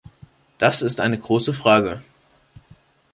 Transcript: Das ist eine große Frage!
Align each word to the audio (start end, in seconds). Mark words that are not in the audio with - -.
Das 0.57 0.81
ist 0.81 0.99
eine 0.99 1.19
große 1.19 1.53
Frage! 1.53 2.01